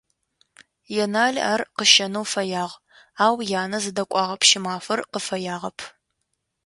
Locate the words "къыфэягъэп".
5.11-5.79